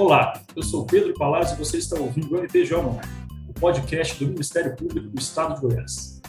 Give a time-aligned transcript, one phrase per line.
[0.00, 2.74] Olá, eu sou Pedro Palazzo e você está ouvindo o MPJ
[3.46, 6.22] o podcast do Ministério Público do Estado de Goiás.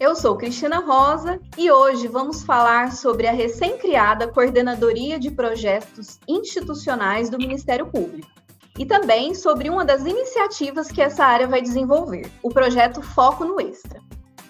[0.00, 7.30] Eu sou Cristina Rosa e hoje vamos falar sobre a recém-criada Coordenadoria de Projetos Institucionais
[7.30, 8.26] do Ministério Público
[8.76, 13.60] e também sobre uma das iniciativas que essa área vai desenvolver, o projeto Foco no
[13.60, 14.00] Extra.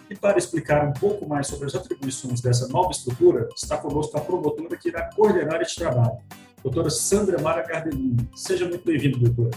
[0.09, 4.23] E para explicar um pouco mais sobre as atribuições dessa nova estrutura, está conosco a
[4.23, 6.17] promotora que irá coordenar este trabalho,
[6.65, 8.17] doutora Sandra Mara Cardelini.
[8.35, 9.51] Seja muito bem-vinda, doutora.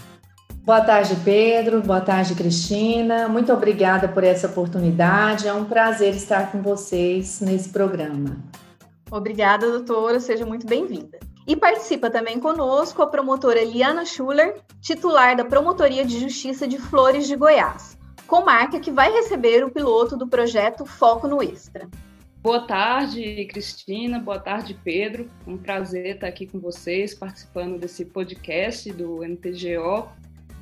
[0.62, 1.80] Boa tarde, Pedro.
[1.80, 3.26] Boa tarde, Cristina.
[3.26, 5.48] Muito obrigada por essa oportunidade.
[5.48, 8.36] É um prazer estar com vocês nesse programa.
[9.10, 10.20] Obrigada, doutora.
[10.20, 11.18] Seja muito bem-vinda.
[11.46, 17.26] E participa também conosco a promotora Eliana Schuller, titular da Promotoria de Justiça de Flores
[17.26, 17.96] de Goiás,
[18.26, 21.88] comarca que vai receber o piloto do projeto Foco no Extra.
[22.40, 24.20] Boa tarde, Cristina.
[24.20, 25.28] Boa tarde, Pedro.
[25.44, 30.08] Um prazer estar aqui com vocês, participando desse podcast do NTGO.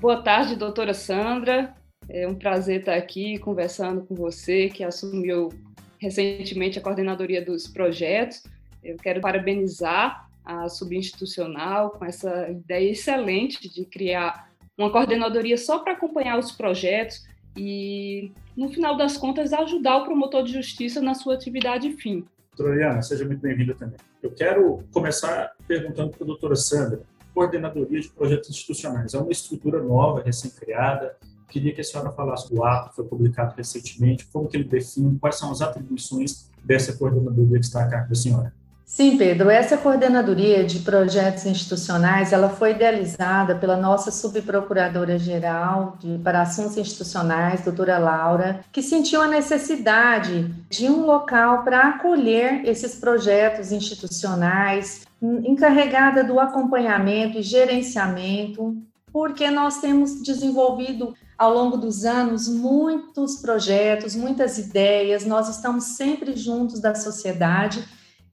[0.00, 1.76] Boa tarde, doutora Sandra.
[2.08, 5.50] É um prazer estar aqui conversando com você, que assumiu
[5.98, 8.42] recentemente a coordenadoria dos projetos.
[8.82, 15.92] Eu quero parabenizar a subinstitucional com essa ideia excelente de criar uma coordenadoria só para
[15.92, 21.34] acompanhar os projetos e, no final das contas, ajudar o promotor de justiça na sua
[21.34, 22.24] atividade fim.
[22.56, 23.98] Doutora Eliana, seja muito bem-vinda também.
[24.22, 27.02] Eu quero começar perguntando para a doutora Sandra,
[27.34, 29.12] coordenadoria de projetos institucionais.
[29.14, 31.16] É uma estrutura nova, recém-criada.
[31.48, 35.18] Queria que a senhora falasse do ato que foi publicado recentemente, como que ele define,
[35.18, 38.52] quais são as atribuições dessa coordenadoria que está a cargo da senhora.
[38.88, 46.76] Sim, Pedro, essa coordenadoria de projetos institucionais, ela foi idealizada pela nossa subprocuradora-geral para assuntos
[46.76, 55.04] institucionais, doutora Laura, que sentiu a necessidade de um local para acolher esses projetos institucionais,
[55.20, 58.80] encarregada do acompanhamento e gerenciamento,
[59.12, 66.36] porque nós temos desenvolvido ao longo dos anos muitos projetos, muitas ideias, nós estamos sempre
[66.36, 67.84] juntos da sociedade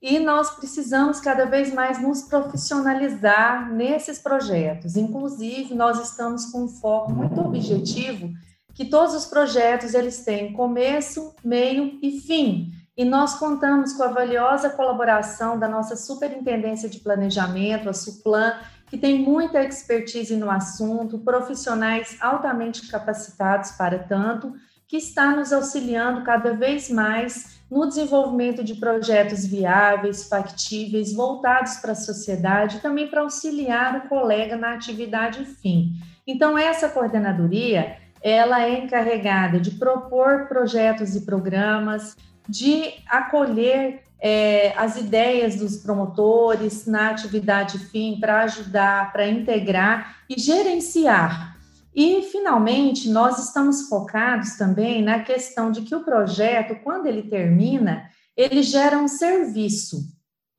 [0.03, 4.97] e nós precisamos cada vez mais nos profissionalizar nesses projetos.
[4.97, 8.29] Inclusive, nós estamos com um foco muito objetivo
[8.73, 12.73] que todos os projetos eles têm começo, meio e fim.
[12.97, 18.97] E nós contamos com a valiosa colaboração da nossa Superintendência de Planejamento, a SUPLAN, que
[18.97, 24.53] tem muita expertise no assunto, profissionais altamente capacitados para tanto,
[24.85, 31.93] que está nos auxiliando cada vez mais no desenvolvimento de projetos viáveis, factíveis, voltados para
[31.93, 35.93] a sociedade, também para auxiliar o colega na atividade fim.
[36.27, 42.15] Então, essa coordenadoria, ela é encarregada de propor projetos e programas,
[42.47, 50.39] de acolher é, as ideias dos promotores na atividade fim para ajudar, para integrar e
[50.39, 51.57] gerenciar
[51.95, 58.09] e, finalmente, nós estamos focados também na questão de que o projeto, quando ele termina,
[58.35, 60.01] ele gera um serviço.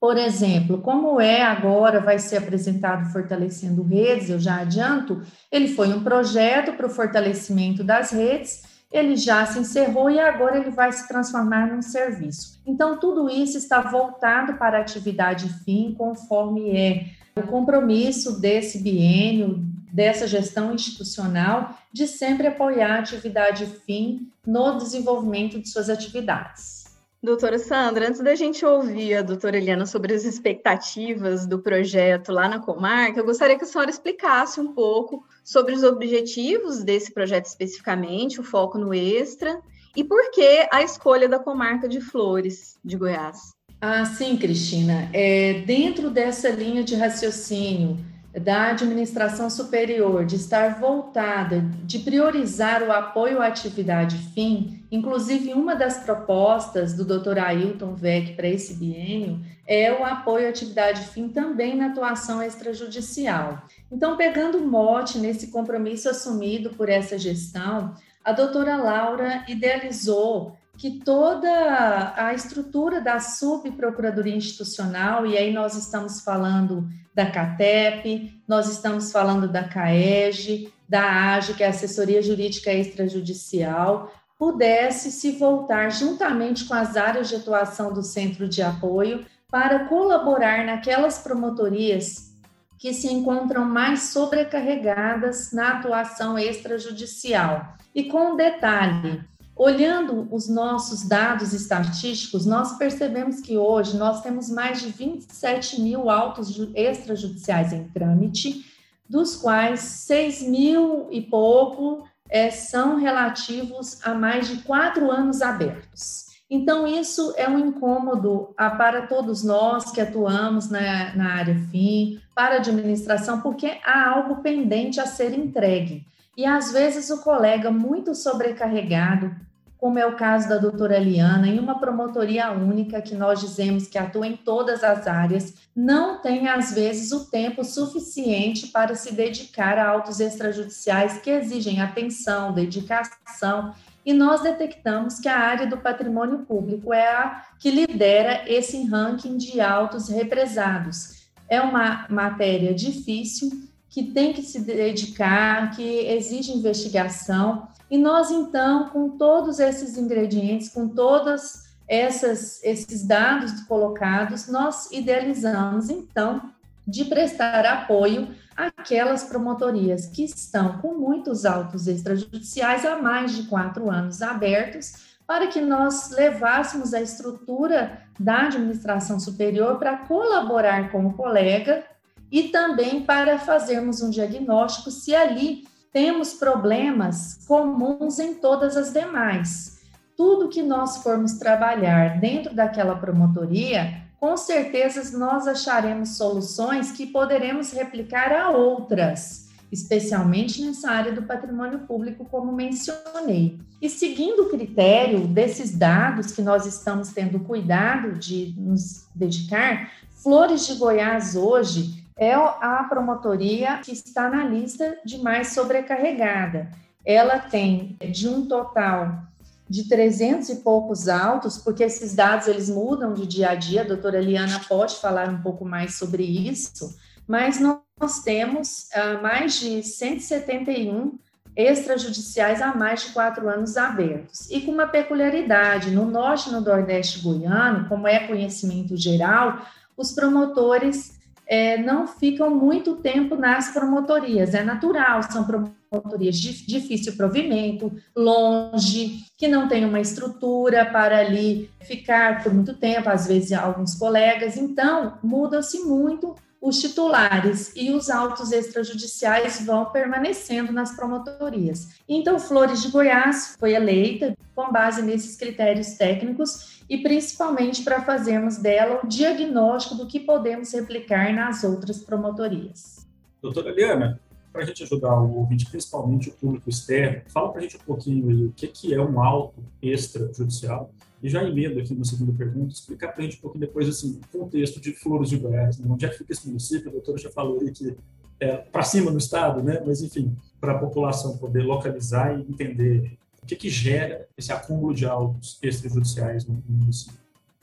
[0.00, 5.88] Por exemplo, como é agora, vai ser apresentado Fortalecendo Redes, eu já adianto, ele foi
[5.88, 8.62] um projeto para o fortalecimento das redes,
[8.92, 12.60] ele já se encerrou e agora ele vai se transformar num serviço.
[12.64, 17.06] Então, tudo isso está voltado para a atividade fim, conforme é
[17.36, 19.64] o compromisso desse biênio,
[19.94, 26.82] dessa gestão institucional de sempre apoiar a atividade fim no desenvolvimento de suas atividades.
[27.22, 32.48] Doutora Sandra, antes da gente ouvir a doutora Eliana sobre as expectativas do projeto lá
[32.48, 37.46] na comarca, eu gostaria que a senhora explicasse um pouco sobre os objetivos desse projeto
[37.46, 39.60] especificamente, o foco no extra,
[39.96, 43.52] e por que a escolha da comarca de Flores, de Goiás.
[43.80, 45.08] Ah, sim, Cristina.
[45.12, 47.96] É, dentro dessa linha de raciocínio
[48.40, 55.76] da administração superior de estar voltada, de priorizar o apoio à atividade fim, inclusive uma
[55.76, 57.38] das propostas do Dr.
[57.38, 63.62] Ailton Vec para esse biênio é o apoio à atividade fim também na atuação extrajudicial.
[63.90, 67.94] Então, pegando mote nesse compromisso assumido por essa gestão,
[68.24, 76.20] a doutora Laura idealizou que toda a estrutura da subprocuradoria institucional, e aí nós estamos
[76.20, 82.72] falando da CATEP, nós estamos falando da CAEG, da AGE, que é a Assessoria Jurídica
[82.72, 89.86] Extrajudicial, pudesse se voltar juntamente com as áreas de atuação do centro de apoio para
[89.86, 92.34] colaborar naquelas promotorias
[92.78, 97.74] que se encontram mais sobrecarregadas na atuação extrajudicial.
[97.94, 99.24] E com um detalhe,
[99.56, 106.10] Olhando os nossos dados estatísticos, nós percebemos que hoje nós temos mais de 27 mil
[106.10, 108.64] autos extrajudiciais em trâmite,
[109.08, 116.24] dos quais 6 mil e pouco é, são relativos a mais de quatro anos abertos.
[116.50, 122.20] Então, isso é um incômodo ah, para todos nós que atuamos na, na área FIM,
[122.34, 126.04] para a administração, porque há algo pendente a ser entregue.
[126.36, 129.34] E às vezes o colega muito sobrecarregado,
[129.76, 133.98] como é o caso da doutora Eliana, em uma promotoria única que nós dizemos que
[133.98, 139.78] atua em todas as áreas, não tem às vezes o tempo suficiente para se dedicar
[139.78, 143.74] a autos extrajudiciais que exigem atenção, dedicação
[144.06, 149.36] e nós detectamos que a área do patrimônio público é a que lidera esse ranking
[149.36, 151.24] de autos represados.
[151.48, 153.50] É uma matéria difícil,
[153.94, 160.68] que tem que se dedicar, que exige investigação, e nós, então, com todos esses ingredientes,
[160.68, 166.42] com todos esses dados colocados, nós idealizamos, então,
[166.84, 173.88] de prestar apoio àquelas promotorias que estão com muitos autos extrajudiciais há mais de quatro
[173.92, 181.12] anos abertos, para que nós levássemos a estrutura da administração superior para colaborar com o
[181.12, 181.84] colega
[182.34, 189.78] e também para fazermos um diagnóstico se ali temos problemas comuns em todas as demais.
[190.16, 197.70] Tudo que nós formos trabalhar dentro daquela promotoria, com certeza nós acharemos soluções que poderemos
[197.70, 203.60] replicar a outras, especialmente nessa área do patrimônio público, como mencionei.
[203.80, 210.66] E seguindo o critério desses dados que nós estamos tendo cuidado de nos dedicar, Flores
[210.66, 216.70] de Goiás hoje é a promotoria que está na lista de mais sobrecarregada.
[217.04, 219.24] Ela tem de um total
[219.68, 223.86] de 300 e poucos autos, porque esses dados eles mudam de dia a dia, a
[223.86, 226.94] doutora Liana pode falar um pouco mais sobre isso,
[227.26, 231.18] mas nós temos uh, mais de 171
[231.56, 234.50] extrajudiciais há mais de quatro anos abertos.
[234.50, 239.64] E com uma peculiaridade, no norte e no nordeste goiano, como é conhecimento geral,
[239.96, 241.13] os promotores
[241.46, 244.54] é, não ficam muito tempo nas promotorias.
[244.54, 251.70] É natural, são promotorias de difícil provimento, longe, que não tem uma estrutura para ali
[251.80, 254.56] ficar por muito tempo, às vezes alguns colegas.
[254.56, 262.00] Então, muda-se muito os titulares e os autos extrajudiciais vão permanecendo nas promotorias.
[262.08, 268.56] Então, Flores de Goiás foi eleita com base nesses critérios técnicos e principalmente para fazermos
[268.56, 273.06] dela o diagnóstico do que podemos replicar nas outras promotorias.
[273.42, 274.18] Doutora Eliana,
[274.50, 277.80] para a gente ajudar o ouvinte, principalmente o público externo, fala para a gente um
[277.80, 280.90] pouquinho aí, o que, que é um auto extrajudicial
[281.24, 284.20] e já emendo aqui uma segunda pergunta, explicar para a gente um pouquinho depois, assim,
[284.22, 285.86] o contexto de Flores de Goiás, né?
[285.90, 287.96] onde é que fica esse município, a doutora já falou aí que
[288.38, 289.82] é para cima no estado, né?
[289.86, 294.92] mas enfim, para a população poder localizar e entender o que, que gera esse acúmulo
[294.92, 297.18] de autos extrajudiciais no município.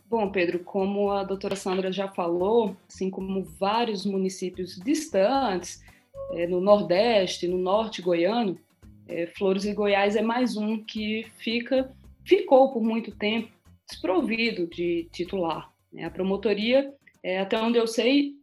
[0.10, 5.84] Bom, Pedro, como a doutora Sandra já falou, assim como vários municípios distantes,
[6.31, 8.58] é, no Nordeste, no Norte goiano,
[9.08, 11.92] é, Flores de Goiás é mais um que fica
[12.23, 13.50] ficou por muito tempo
[13.89, 15.71] desprovido de titular.
[15.91, 16.06] Né?
[16.06, 18.33] A promotoria, é, até onde eu sei,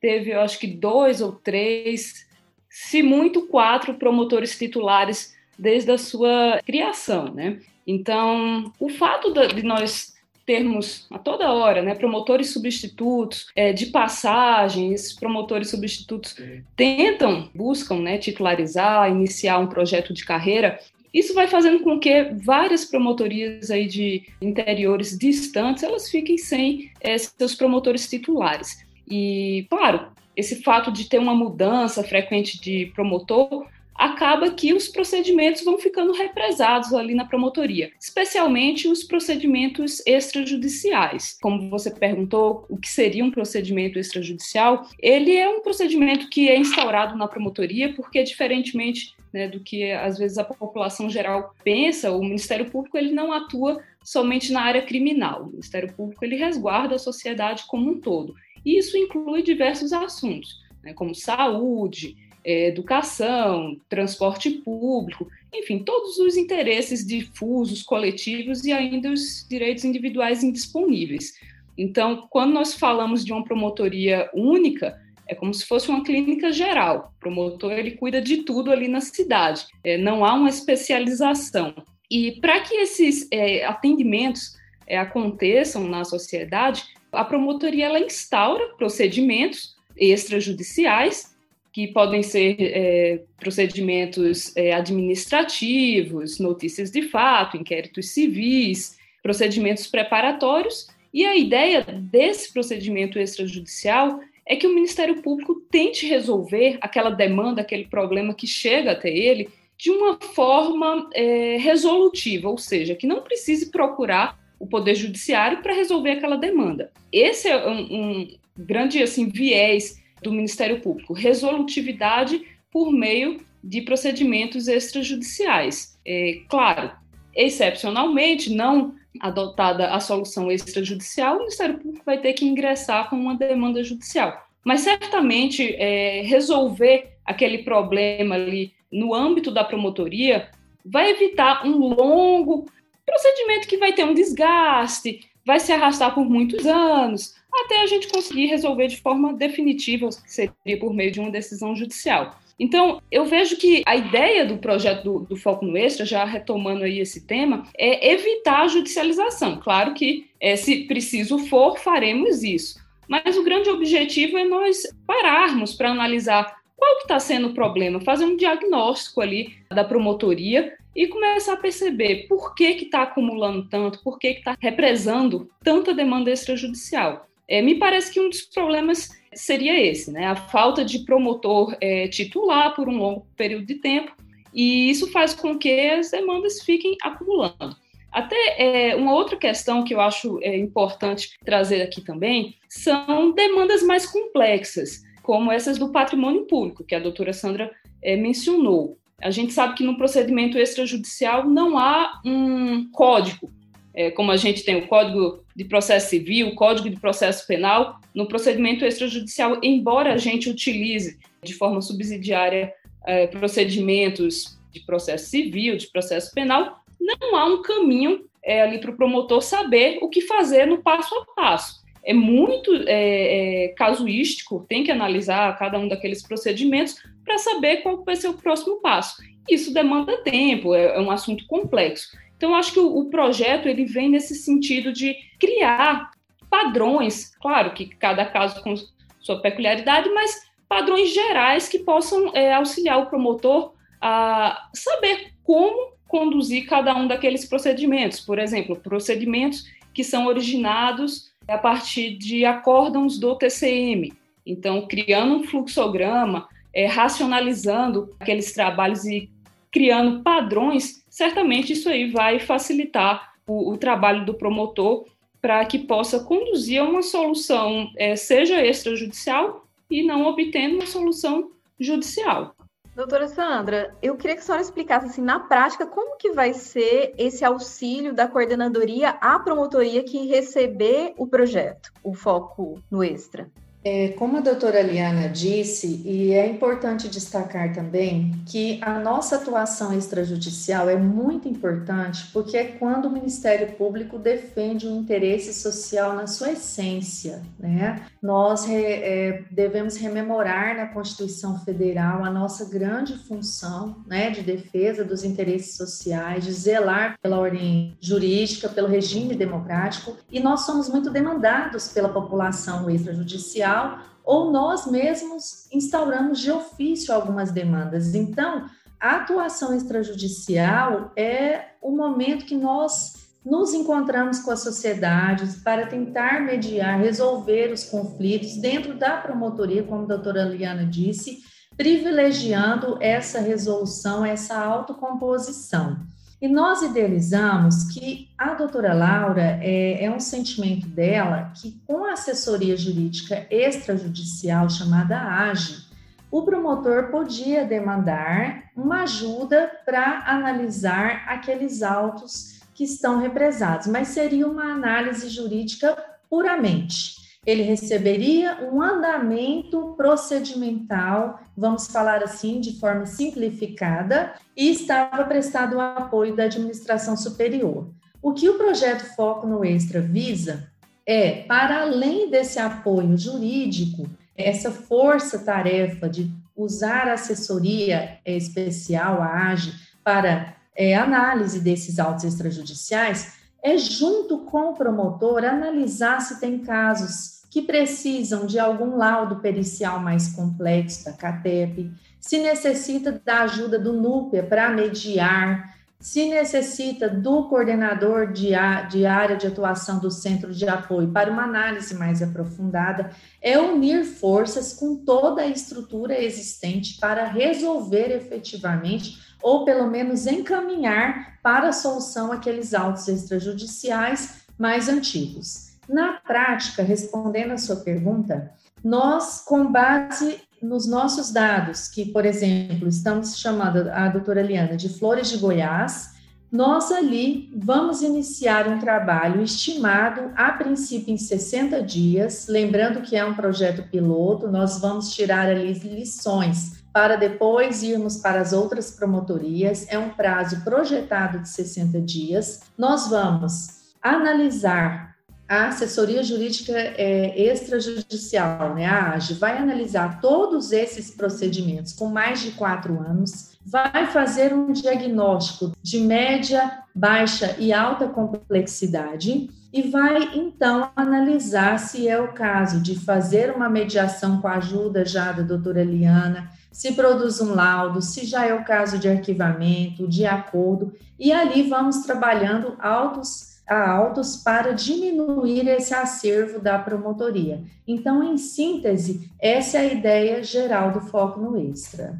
[0.00, 2.28] teve, eu acho que dois ou três,
[2.68, 7.32] se muito, quatro promotores titulares desde a sua criação.
[7.32, 7.60] Né?
[7.86, 14.92] Então, o fato de nós termos a toda hora, né, promotores substitutos é, de passagem,
[14.92, 16.36] esses promotores substitutos
[16.76, 20.78] tentam, buscam, né, titularizar, iniciar um projeto de carreira
[21.16, 27.16] isso vai fazendo com que várias promotorias aí de interiores distantes elas fiquem sem é,
[27.16, 28.84] seus promotores titulares.
[29.08, 33.66] E, claro, esse fato de ter uma mudança frequente de promotor
[33.98, 41.36] acaba que os procedimentos vão ficando represados ali na promotoria, especialmente os procedimentos extrajudiciais.
[41.40, 44.86] Como você perguntou, o que seria um procedimento extrajudicial?
[45.00, 50.18] Ele é um procedimento que é instaurado na promotoria porque, diferentemente né, do que às
[50.18, 55.42] vezes a população geral pensa, o Ministério Público ele não atua somente na área criminal.
[55.42, 58.34] O Ministério Público ele resguarda a sociedade como um todo.
[58.64, 66.36] E isso inclui diversos assuntos, né, como saúde, é, educação, transporte público, enfim, todos os
[66.36, 71.32] interesses difusos, coletivos e ainda os direitos individuais indisponíveis.
[71.76, 77.12] Então, quando nós falamos de uma promotoria única, é como se fosse uma clínica geral.
[77.16, 79.66] O promotor ele cuida de tudo ali na cidade.
[79.82, 81.74] É, não há uma especialização.
[82.08, 89.74] E para que esses é, atendimentos é, aconteçam na sociedade, a promotoria ela instaura procedimentos
[89.96, 91.35] extrajudiciais
[91.76, 100.88] que podem ser é, procedimentos é, administrativos, notícias de fato, inquéritos civis, procedimentos preparatórios.
[101.12, 107.60] E a ideia desse procedimento extrajudicial é que o Ministério Público tente resolver aquela demanda,
[107.60, 113.20] aquele problema que chega até ele de uma forma é, resolutiva, ou seja, que não
[113.20, 116.90] precise procurar o Poder Judiciário para resolver aquela demanda.
[117.12, 124.68] Esse é um, um grande assim, viés do Ministério Público, resolutividade por meio de procedimentos
[124.68, 125.98] extrajudiciais.
[126.06, 126.92] É, claro,
[127.34, 133.34] excepcionalmente, não adotada a solução extrajudicial, o Ministério Público vai ter que ingressar com uma
[133.34, 134.46] demanda judicial.
[134.64, 140.48] Mas certamente é, resolver aquele problema ali no âmbito da promotoria
[140.84, 142.66] vai evitar um longo
[143.04, 148.08] procedimento que vai ter um desgaste, vai se arrastar por muitos anos, até a gente
[148.08, 152.36] conseguir resolver de forma definitiva, que seria por meio de uma decisão judicial.
[152.58, 156.84] Então, eu vejo que a ideia do projeto do, do, Foco no Extra, já retomando
[156.84, 159.58] aí esse tema, é evitar a judicialização.
[159.58, 162.80] Claro que, é, se preciso for, faremos isso.
[163.06, 168.00] Mas o grande objetivo é nós pararmos para analisar qual que está sendo o problema,
[168.00, 174.02] fazer um diagnóstico ali da promotoria e começar a perceber por que está acumulando tanto,
[174.02, 177.28] por que está represando tanta demanda extrajudicial.
[177.46, 180.26] É, me parece que um dos problemas seria esse, né?
[180.26, 184.16] A falta de promotor é, titular por um longo período de tempo,
[184.54, 187.76] e isso faz com que as demandas fiquem acumulando.
[188.10, 193.82] Até é, uma outra questão que eu acho é, importante trazer aqui também são demandas
[193.82, 197.70] mais complexas, como essas do patrimônio público, que a doutora Sandra
[198.02, 198.96] é, mencionou.
[199.20, 203.50] A gente sabe que no procedimento extrajudicial não há um código
[203.96, 207.98] é, como a gente tem o Código de Processo Civil, o Código de Processo Penal,
[208.14, 212.72] no procedimento extrajudicial, embora a gente utilize de forma subsidiária
[213.06, 218.90] é, procedimentos de processo civil, de processo penal, não há um caminho é, ali para
[218.90, 221.85] o promotor saber o que fazer no passo a passo.
[222.06, 228.04] É muito é, é, casuístico, tem que analisar cada um daqueles procedimentos para saber qual
[228.04, 229.16] vai ser o próximo passo.
[229.48, 232.16] Isso demanda tempo, é, é um assunto complexo.
[232.36, 236.10] Então, acho que o, o projeto ele vem nesse sentido de criar
[236.48, 238.74] padrões, claro que cada caso com
[239.20, 246.66] sua peculiaridade, mas padrões gerais que possam é, auxiliar o promotor a saber como conduzir
[246.66, 248.20] cada um daqueles procedimentos.
[248.20, 254.12] Por exemplo, procedimentos que são originados a partir de acórdãos do TCM.
[254.44, 259.30] Então, criando um fluxograma, é, racionalizando aqueles trabalhos e
[259.70, 265.06] criando padrões, certamente isso aí vai facilitar o, o trabalho do promotor
[265.40, 271.50] para que possa conduzir a uma solução, é, seja extrajudicial e não obtendo uma solução
[271.78, 272.55] judicial.
[272.96, 277.12] Doutora Sandra, eu queria que a senhora explicasse assim, na prática como que vai ser
[277.18, 283.50] esse auxílio da coordenadoria à promotoria que receber o projeto, o foco no extra.
[283.88, 289.96] É, como a doutora Liana disse, e é importante destacar também que a nossa atuação
[289.96, 296.26] extrajudicial é muito importante porque é quando o Ministério Público defende um interesse social na
[296.26, 297.42] sua essência.
[297.60, 298.04] Né?
[298.20, 305.04] Nós re, é, devemos rememorar na Constituição Federal a nossa grande função né, de defesa
[305.04, 311.08] dos interesses sociais, de zelar pela ordem jurídica, pelo regime democrático, e nós somos muito
[311.08, 313.75] demandados pela população extrajudicial
[314.24, 318.14] ou nós mesmos instauramos de ofício algumas demandas.
[318.14, 318.66] Então,
[319.00, 326.40] a atuação extrajudicial é o momento que nós nos encontramos com a sociedade para tentar
[326.40, 331.38] mediar, resolver os conflitos dentro da promotoria, como a doutora Liana disse,
[331.76, 335.96] privilegiando essa resolução, essa autocomposição.
[336.40, 342.12] E nós idealizamos que a doutora Laura é, é, um sentimento dela que, com a
[342.12, 345.86] assessoria jurídica extrajudicial chamada AGE,
[346.30, 354.46] o promotor podia demandar uma ajuda para analisar aqueles autos que estão represados, mas seria
[354.46, 355.96] uma análise jurídica
[356.28, 357.15] puramente
[357.46, 365.80] ele receberia um andamento procedimental, vamos falar assim, de forma simplificada, e estava prestado o
[365.80, 367.88] apoio da administração superior.
[368.20, 370.68] O que o projeto Foco no Extra visa
[371.06, 379.72] é, para além desse apoio jurídico, essa força-tarefa de usar a assessoria especial, a AGE,
[380.02, 387.35] para é, análise desses autos extrajudiciais, é junto com o promotor analisar se tem casos
[387.56, 393.94] que precisam de algum laudo pericial mais complexo da CATEP, se necessita da ajuda do
[393.94, 398.50] NUPEA para mediar, se necessita do coordenador de,
[398.90, 403.10] de área de atuação do centro de apoio para uma análise mais aprofundada,
[403.40, 411.38] é unir forças com toda a estrutura existente para resolver efetivamente ou pelo menos encaminhar
[411.42, 415.65] para a solução aqueles autos extrajudiciais mais antigos.
[415.88, 418.52] Na prática, respondendo a sua pergunta,
[418.82, 424.88] nós, com base nos nossos dados, que, por exemplo, estamos chamando a doutora Liana de
[424.88, 426.16] Flores de Goiás,
[426.50, 433.24] nós ali vamos iniciar um trabalho estimado, a princípio, em 60 dias, lembrando que é
[433.24, 439.86] um projeto piloto, nós vamos tirar ali lições para depois irmos para as outras promotorias,
[439.88, 442.60] é um prazo projetado de 60 dias.
[442.78, 445.15] Nós vamos analisar
[445.48, 452.40] a assessoria jurídica é, extrajudicial, né, a AGE, vai analisar todos esses procedimentos com mais
[452.40, 460.30] de quatro anos, vai fazer um diagnóstico de média, baixa e alta complexidade e vai
[460.34, 465.42] então analisar se é o caso de fazer uma mediação com a ajuda já da
[465.42, 470.92] doutora Eliana, se produz um laudo, se já é o caso de arquivamento, de acordo,
[471.18, 477.62] e ali vamos trabalhando altos a autos para diminuir esse acervo da promotoria.
[477.86, 482.16] Então, em síntese, essa é a ideia geral do foco no extra.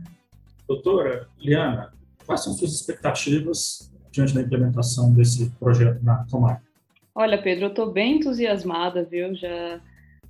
[0.66, 1.92] Doutora Liana,
[2.26, 6.62] quais são suas expectativas diante da implementação desse projeto na comarca?
[7.14, 9.34] Olha, Pedro, eu estou bem entusiasmada, viu?
[9.34, 9.80] Já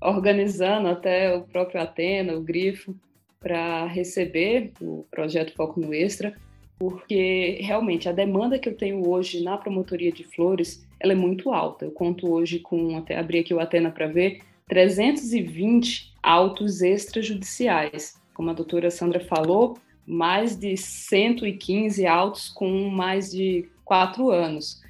[0.00, 2.94] organizando até o próprio Atena, o Grifo,
[3.40, 6.34] para receber o projeto Foco no Extra,
[6.78, 11.52] porque realmente a demanda que eu tenho hoje na promotoria de flores ela é muito
[11.52, 11.84] alta.
[11.84, 18.20] Eu conto hoje com, até abrir aqui o Atena para ver, 320 autos extrajudiciais.
[18.34, 24.82] Como a doutora Sandra falou, mais de 115 autos com mais de quatro anos.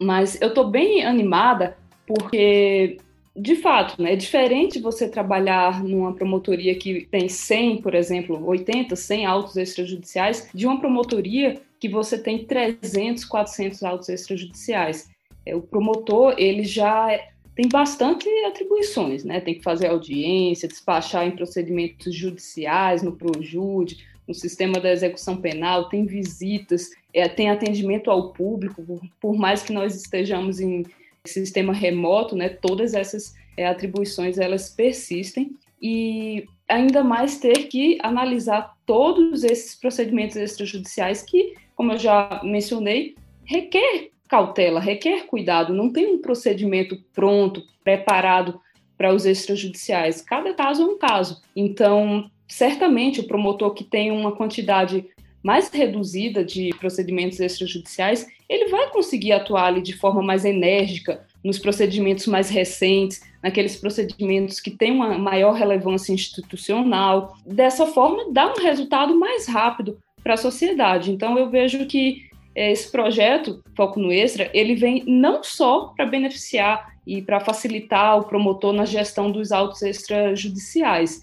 [0.00, 2.98] Mas eu estou bem animada porque,
[3.34, 8.94] de fato, né, é diferente você trabalhar numa promotoria que tem 100, por exemplo, 80,
[8.94, 15.10] 100 autos extrajudiciais, de uma promotoria que você tem 300, 400 autos extrajudiciais.
[15.46, 17.08] É, o promotor ele já
[17.54, 19.40] tem bastante atribuições, né?
[19.40, 25.88] Tem que fazer audiência, despachar em procedimentos judiciais, no Projude, no sistema da execução penal,
[25.88, 28.82] tem visitas, é, tem atendimento ao público,
[29.20, 30.84] por, mais que nós estejamos em
[31.26, 32.48] sistema remoto, né?
[32.48, 40.36] Todas essas é, atribuições elas persistem e ainda mais ter que analisar todos esses procedimentos
[40.36, 47.62] extrajudiciais que, como eu já mencionei, requer cautela, requer cuidado, não tem um procedimento pronto,
[47.84, 48.60] preparado
[48.96, 50.22] para os extrajudiciais.
[50.22, 51.42] Cada caso é um caso.
[51.54, 55.04] Então, certamente o promotor que tem uma quantidade
[55.42, 61.58] mais reduzida de procedimentos extrajudiciais, ele vai conseguir atuar ali de forma mais enérgica nos
[61.58, 67.36] procedimentos mais recentes, naqueles procedimentos que têm uma maior relevância institucional.
[67.44, 71.10] Dessa forma, dá um resultado mais rápido para a sociedade.
[71.10, 76.06] Então, eu vejo que é, esse projeto Foco no Extra, ele vem não só para
[76.06, 81.22] beneficiar e para facilitar o promotor na gestão dos autos extrajudiciais,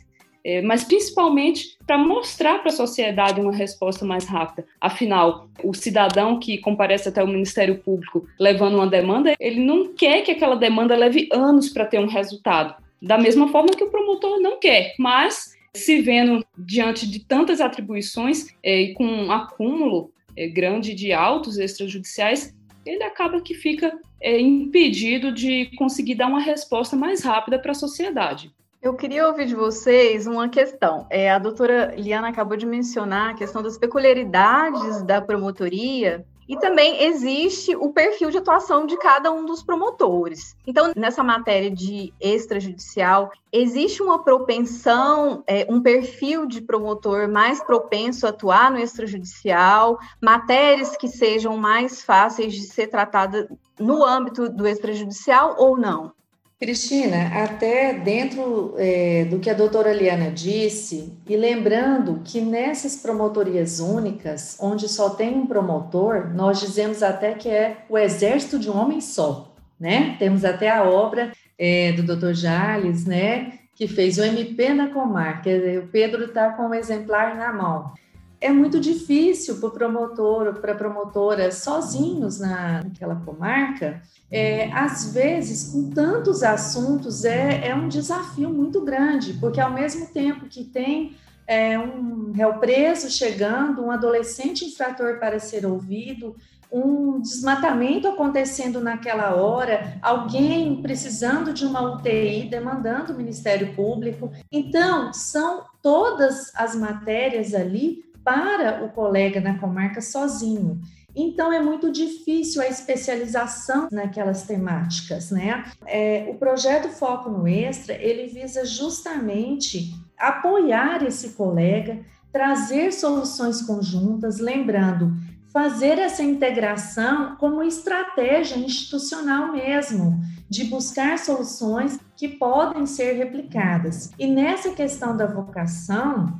[0.63, 4.65] mas principalmente para mostrar para a sociedade uma resposta mais rápida.
[4.80, 10.21] Afinal, o cidadão que comparece até o Ministério Público levando uma demanda, ele não quer
[10.21, 12.75] que aquela demanda leve anos para ter um resultado.
[13.02, 18.47] Da mesma forma que o promotor não quer, mas se vendo diante de tantas atribuições
[18.63, 24.39] é, e com um acúmulo é, grande de autos extrajudiciais, ele acaba que fica é,
[24.39, 28.52] impedido de conseguir dar uma resposta mais rápida para a sociedade.
[28.82, 31.06] Eu queria ouvir de vocês uma questão.
[31.10, 37.04] É, a doutora Liana acabou de mencionar a questão das peculiaridades da promotoria e também
[37.04, 40.56] existe o perfil de atuação de cada um dos promotores.
[40.65, 48.26] Então, nessa matéria de extrajudicial, existe uma propensão, é, um perfil de promotor mais propenso
[48.26, 53.46] a atuar no extrajudicial, matérias que sejam mais fáceis de ser tratadas
[53.78, 56.13] no âmbito do extrajudicial ou não?
[56.60, 63.80] Cristina, até dentro é, do que a doutora Liana disse, e lembrando que nessas promotorias
[63.80, 68.78] únicas, onde só tem um promotor, nós dizemos até que é o exército de um
[68.78, 70.17] homem só, né?
[70.19, 73.54] Temos até a obra é, do doutor Jales, né?
[73.74, 75.50] Que fez o MP na comarca.
[75.82, 77.93] O Pedro está com o exemplar na mão.
[78.41, 85.12] É muito difícil para o promotor, para a promotora, sozinhos na, naquela comarca, é, às
[85.13, 90.63] vezes, com tantos assuntos, é, é um desafio muito grande, porque ao mesmo tempo que
[90.63, 91.15] tem
[91.47, 96.36] é, um réu preso chegando, um adolescente infrator para ser ouvido,
[96.71, 104.32] um desmatamento acontecendo naquela hora, alguém precisando de uma UTI, demandando o Ministério Público.
[104.52, 110.79] Então, são todas as matérias ali para o colega na comarca sozinho.
[111.15, 115.65] Então é muito difícil a especialização naquelas temáticas, né?
[115.86, 121.99] É, o projeto Foco no Extra ele visa justamente apoiar esse colega,
[122.32, 125.13] trazer soluções conjuntas, lembrando
[125.51, 134.12] fazer essa integração como estratégia institucional mesmo, de buscar soluções que podem ser replicadas.
[134.17, 136.39] E nessa questão da vocação,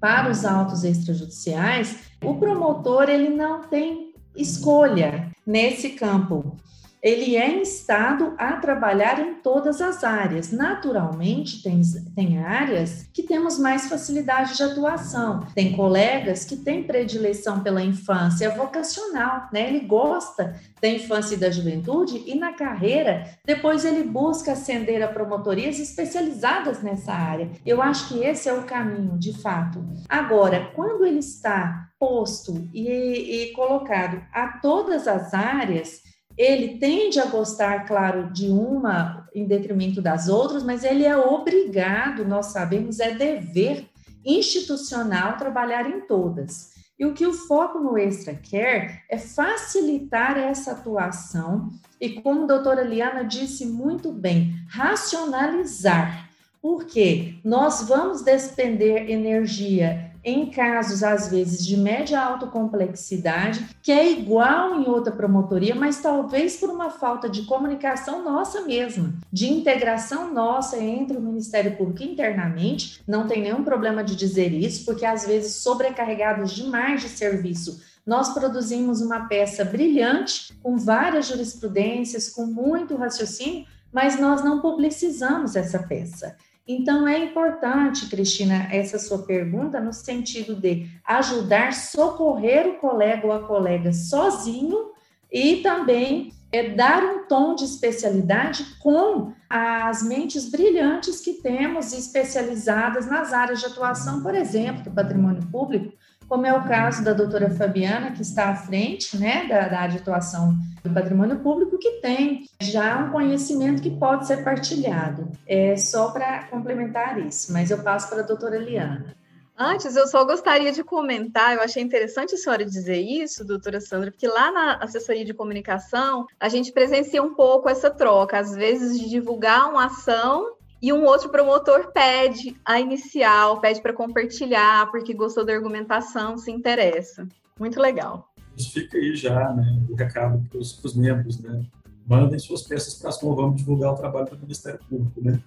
[0.00, 6.56] para os autos extrajudiciais, o promotor ele não tem escolha nesse campo
[7.02, 10.50] ele é instado a trabalhar em todas as áreas.
[10.50, 11.80] Naturalmente, tem,
[12.14, 15.46] tem áreas que temos mais facilidade de atuação.
[15.54, 19.68] Tem colegas que têm predileção pela infância vocacional, né?
[19.68, 25.08] Ele gosta da infância e da juventude e na carreira, depois ele busca ascender a
[25.08, 27.50] promotorias especializadas nessa área.
[27.64, 29.84] Eu acho que esse é o caminho, de fato.
[30.08, 36.02] Agora, quando ele está posto e, e colocado a todas as áreas,
[36.36, 42.24] ele tende a gostar, claro, de uma em detrimento das outras, mas ele é obrigado,
[42.24, 43.86] nós sabemos, é dever
[44.24, 46.74] institucional trabalhar em todas.
[46.98, 51.70] E o que o foco no Extra quer é facilitar essa atuação
[52.00, 56.30] e, como a doutora Liana disse muito bem, racionalizar.
[56.60, 64.10] Porque nós vamos despender energia em casos, às vezes, de média alta complexidade, que é
[64.10, 70.34] igual em outra promotoria, mas talvez por uma falta de comunicação nossa mesma, de integração
[70.34, 75.24] nossa entre o Ministério Público internamente, não tem nenhum problema de dizer isso, porque às
[75.24, 82.94] vezes sobrecarregados demais de serviço nós produzimos uma peça brilhante, com várias jurisprudências, com muito
[82.94, 86.36] raciocínio, mas nós não publicizamos essa peça.
[86.66, 93.32] Então, é importante, Cristina, essa sua pergunta no sentido de ajudar, socorrer o colega ou
[93.32, 94.90] a colega sozinho
[95.30, 103.06] e também é dar um tom de especialidade com as mentes brilhantes que temos especializadas
[103.06, 105.92] nas áreas de atuação, por exemplo, do patrimônio público,
[106.28, 110.56] como é o caso da doutora Fabiana, que está à frente né, da, da atuação
[110.82, 115.30] do patrimônio público, que tem já um conhecimento que pode ser partilhado.
[115.46, 119.16] É só para complementar isso, mas eu passo para a doutora Eliana.
[119.58, 124.10] Antes, eu só gostaria de comentar, eu achei interessante a senhora dizer isso, doutora Sandra,
[124.10, 129.00] porque lá na assessoria de comunicação, a gente presencia um pouco essa troca, às vezes
[129.00, 130.55] de divulgar uma ação
[130.86, 136.52] e um outro promotor pede a inicial, pede para compartilhar, porque gostou da argumentação, se
[136.52, 137.26] interessa.
[137.58, 138.32] Muito legal.
[138.56, 141.64] Isso fica aí já, né, o recado para os membros, né?
[142.06, 145.40] Mandem suas peças para as vamos divulgar o trabalho do Ministério Público, né?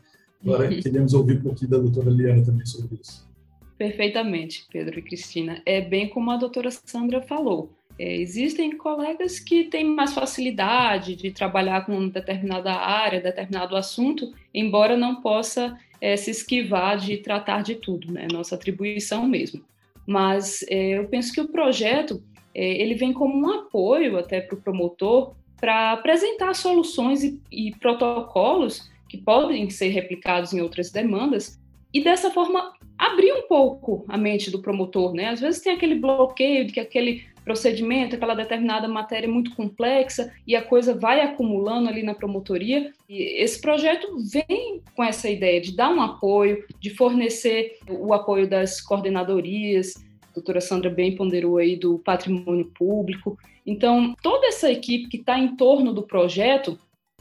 [0.43, 0.75] Agora uhum.
[0.83, 3.25] queremos ouvir um pouquinho da doutora Liana também sobre isso.
[3.77, 5.61] Perfeitamente, Pedro e Cristina.
[5.65, 7.78] É bem como a doutora Sandra falou.
[7.99, 14.95] É, existem colegas que têm mais facilidade de trabalhar com determinada área, determinado assunto, embora
[14.95, 18.25] não possa é, se esquivar de tratar de tudo, né?
[18.31, 19.61] Nossa atribuição mesmo.
[20.07, 22.23] Mas é, eu penso que o projeto
[22.55, 27.75] é, ele vem como um apoio até para o promotor para apresentar soluções e, e
[27.75, 31.59] protocolos que podem ser replicados em outras demandas
[31.93, 35.29] e dessa forma abrir um pouco a mente do promotor, né?
[35.29, 40.33] Às vezes tem aquele bloqueio de que aquele procedimento, aquela determinada matéria é muito complexa
[40.45, 42.93] e a coisa vai acumulando ali na promotoria.
[43.07, 48.47] E esse projeto vem com essa ideia de dar um apoio, de fornecer o apoio
[48.47, 49.95] das coordenadorias,
[50.29, 53.37] a doutora Sandra bem ponderou aí do patrimônio público.
[53.65, 56.77] Então, toda essa equipe que está em torno do projeto,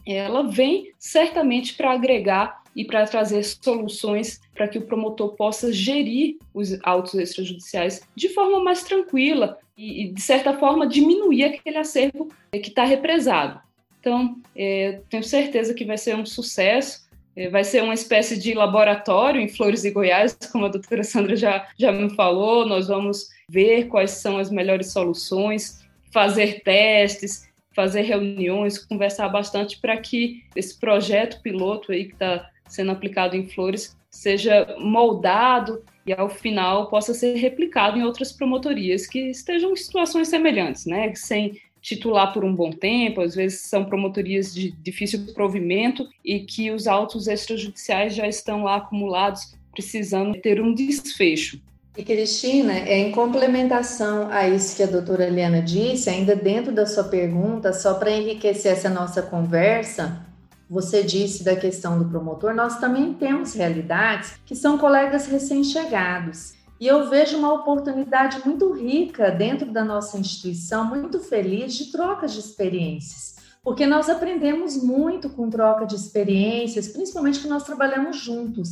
[0.06, 6.36] ela vem certamente para agregar e para trazer soluções para que o promotor possa gerir
[6.54, 12.68] os autos extrajudiciais de forma mais tranquila e, de certa forma, diminuir aquele acervo que
[12.68, 13.60] está represado.
[14.00, 18.54] Então, é, tenho certeza que vai ser um sucesso, é, vai ser uma espécie de
[18.54, 23.28] laboratório em Flores e Goiás, como a doutora Sandra já, já me falou, nós vamos
[23.48, 30.78] ver quais são as melhores soluções, fazer testes, fazer reuniões, conversar bastante para que esse
[30.78, 37.14] projeto piloto aí que está sendo aplicado em flores seja moldado e ao final possa
[37.14, 41.14] ser replicado em outras promotorias que estejam em situações semelhantes, né?
[41.14, 46.72] Sem titular por um bom tempo, às vezes são promotorias de difícil provimento e que
[46.72, 51.60] os autos extrajudiciais já estão lá acumulados, precisando ter um desfecho.
[51.96, 57.04] E Cristina, em complementação a isso que a doutora Eliana disse, ainda dentro da sua
[57.04, 60.26] pergunta, só para enriquecer essa nossa conversa,
[60.68, 66.86] você disse da questão do promotor, nós também temos realidades que são colegas recém-chegados e
[66.86, 72.38] eu vejo uma oportunidade muito rica dentro da nossa instituição, muito feliz de trocas de
[72.38, 78.70] experiências, porque nós aprendemos muito com troca de experiências, principalmente que nós trabalhamos juntos.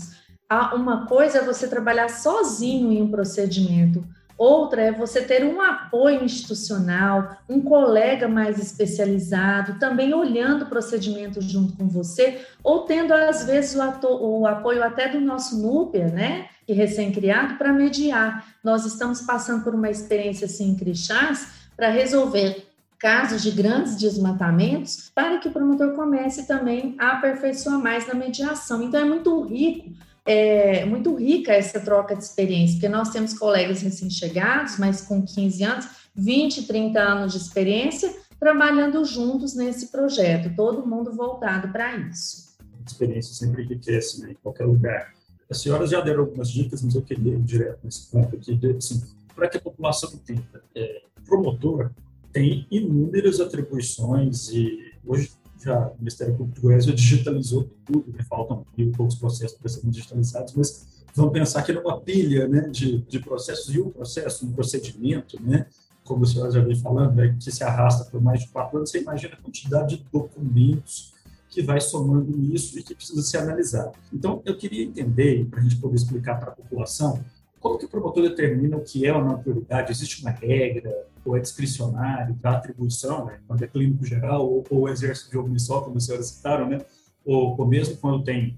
[0.73, 4.07] Uma coisa é você trabalhar sozinho em um procedimento,
[4.38, 11.40] Outra é você ter um apoio institucional, um colega mais especializado, também olhando o procedimento
[11.40, 16.49] junto com você, ou tendo, às vezes, o, o apoio até do nosso NUPER, né?
[16.66, 18.46] Que recém-criado, para mediar.
[18.62, 22.66] Nós estamos passando por uma experiência assim em Crixás para resolver
[22.99, 28.83] casos de grandes desmatamentos, para que o promotor comece também a aperfeiçoar mais na mediação.
[28.83, 29.90] Então, é muito rico
[30.27, 35.65] é muito rica essa troca de experiência, porque nós temos colegas recém-chegados, mas com 15
[35.65, 42.57] anos, 20, 30 anos de experiência, trabalhando juntos nesse projeto, todo mundo voltado para isso.
[42.61, 45.15] A experiência sempre enriquece, né, em qualquer lugar.
[45.49, 49.03] As senhoras já deram algumas dicas, mas eu queria ir direto nesse ponto aqui, assim,
[49.35, 50.62] para que a população entenda.
[50.75, 51.91] É, promotor
[52.33, 55.31] tem inúmeras atribuições e hoje
[55.62, 58.25] já o Ministério Público de Goiás já digitalizou tudo, né?
[58.29, 62.99] faltam mil poucos processos para serem digitalizados, mas vamos pensar que numa pilha né, de,
[63.03, 65.66] de processos e um processo, um procedimento, né,
[66.05, 68.90] como o senhor já veio falando, né, que se arrasta por mais de quatro anos,
[68.90, 71.14] você imagina a quantidade de documentos
[71.49, 73.92] que vai somando nisso e que precisa ser analisado.
[74.12, 77.25] Então, eu queria entender, para a gente poder explicar para a população,
[77.61, 79.90] como que o promotor determina o que é uma prioridade?
[79.90, 81.07] Existe uma regra?
[81.27, 85.83] ou é discricionário, da atribuição, né, quando é clínico geral, ou, ou exército de omissão,
[85.83, 86.79] como os senhores citaram, né,
[87.25, 88.57] ou, ou mesmo quando tem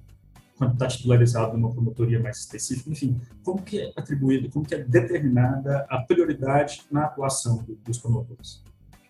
[0.59, 4.83] quando está titularizado numa promotoria mais específica, enfim, como que é atribuído, como que é
[4.83, 8.61] determinada a prioridade na atuação dos promotores?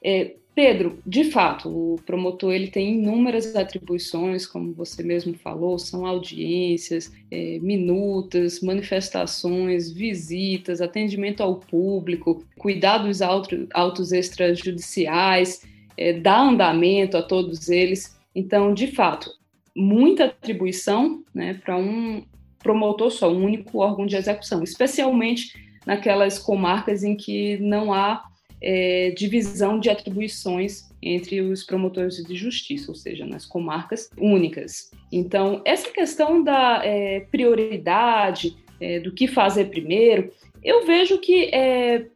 [0.04, 6.04] É, Pedro, de fato, o promotor ele tem inúmeras atribuições, como você mesmo falou, são
[6.04, 15.64] audiências, é, minutas, manifestações, visitas, atendimento ao público, cuidar dos autos extrajudiciais,
[15.96, 18.18] é, dar andamento a todos eles.
[18.34, 19.30] Então, de fato,
[19.76, 22.24] muita atribuição né, para um
[22.58, 25.52] promotor só, um único órgão de execução, especialmente
[25.86, 28.24] naquelas comarcas em que não há
[28.60, 34.90] é, divisão de atribuições entre os promotores de justiça, ou seja, nas comarcas únicas.
[35.12, 42.06] Então, essa questão da é, prioridade, é, do que fazer primeiro, eu vejo que é,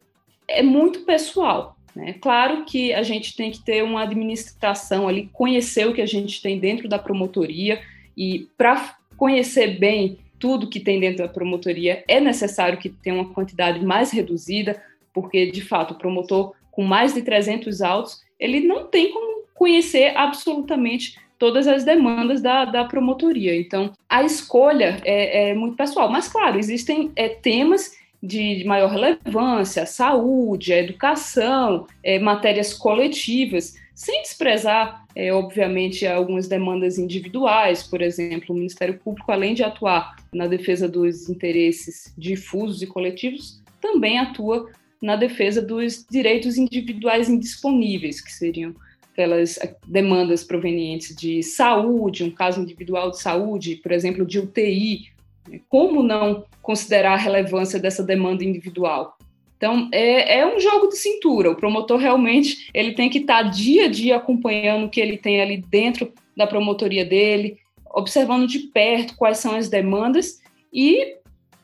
[0.47, 1.77] é muito pessoal.
[1.95, 2.13] Né?
[2.19, 6.41] Claro que a gente tem que ter uma administração ali, conhecer o que a gente
[6.41, 7.81] tem dentro da promotoria
[8.17, 13.33] e para conhecer bem tudo que tem dentro da promotoria é necessário que tenha uma
[13.33, 14.81] quantidade mais reduzida,
[15.13, 20.17] porque, de fato, o promotor com mais de 300 autos, ele não tem como conhecer
[20.17, 23.55] absolutamente todas as demandas da, da promotoria.
[23.55, 26.09] Então, a escolha é, é muito pessoal.
[26.09, 35.05] Mas, claro, existem é, temas de maior relevância, saúde, educação, é, matérias coletivas, sem desprezar,
[35.13, 37.83] é, obviamente, algumas demandas individuais.
[37.83, 43.61] Por exemplo, o Ministério Público, além de atuar na defesa dos interesses difusos e coletivos,
[43.81, 44.69] também atua
[45.03, 48.73] na defesa dos direitos individuais indisponíveis, que seriam
[49.11, 55.09] aquelas demandas provenientes de saúde, um caso individual de saúde, por exemplo, de UTI.
[55.49, 55.59] Né?
[55.67, 59.17] Como não considerar a relevância dessa demanda individual?
[59.57, 61.51] Então, é, é, um jogo de cintura.
[61.51, 65.41] O promotor realmente ele tem que estar dia a dia acompanhando o que ele tem
[65.41, 67.57] ali dentro da promotoria dele,
[67.93, 71.17] observando de perto quais são as demandas e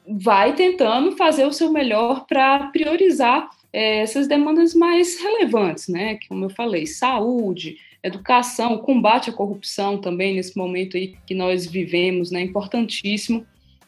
[0.10, 6.18] vai tentando fazer o seu melhor para priorizar é, essas demandas mais relevantes, né?
[6.28, 12.32] Como eu falei, saúde, educação, combate à corrupção também nesse momento aí que nós vivemos,
[12.32, 12.42] né?
[12.42, 13.46] Importantíssimo.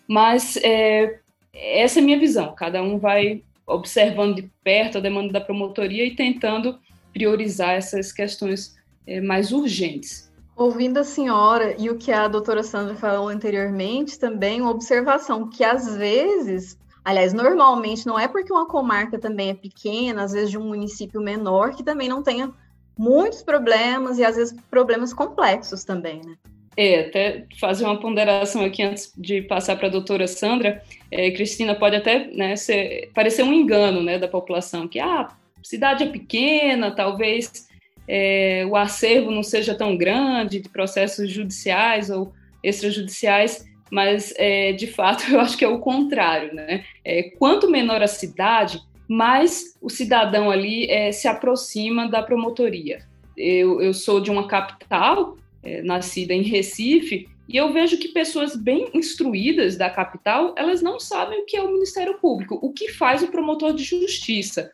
[0.08, 1.20] Mas é,
[1.54, 2.54] essa é a minha visão.
[2.54, 6.78] Cada um vai observando de perto a demanda da promotoria e tentando
[7.14, 8.76] priorizar essas questões
[9.08, 10.31] é, mais urgentes.
[10.62, 15.64] Ouvindo a senhora e o que a doutora Sandra falou anteriormente, também uma observação que
[15.64, 20.60] às vezes, aliás, normalmente não é porque uma comarca também é pequena, às vezes de
[20.60, 22.54] um município menor, que também não tenha
[22.96, 26.36] muitos problemas e às vezes problemas complexos também, né?
[26.78, 30.84] É, até fazer uma ponderação aqui antes de passar para a doutora Sandra.
[31.10, 35.64] É, Cristina, pode até né, ser, parecer um engano né, da população, que ah, a
[35.64, 37.71] cidade é pequena, talvez
[38.08, 42.34] é, o acervo não seja tão grande de processos judiciais ou
[42.64, 46.54] extrajudiciais, mas é, de fato eu acho que é o contrário.
[46.54, 46.84] Né?
[47.04, 53.04] É, quanto menor a cidade, mais o cidadão ali é, se aproxima da promotoria.
[53.38, 58.56] Eu, eu sou de uma capital, é, nascida em Recife, e eu vejo que pessoas
[58.56, 62.90] bem instruídas da capital, elas não sabem o que é o Ministério Público, o que
[62.90, 64.72] faz o promotor de justiça.